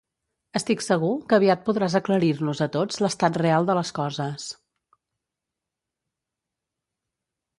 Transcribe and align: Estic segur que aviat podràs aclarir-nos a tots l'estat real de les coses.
Estic 0.59 0.79
segur 0.83 1.09
que 1.33 1.37
aviat 1.37 1.59
podràs 1.67 1.97
aclarir-nos 1.99 2.61
a 2.65 2.69
tots 2.77 2.97
l'estat 3.05 3.37
real 3.41 3.69
de 3.71 3.77
les 3.79 3.93
coses. 3.99 4.49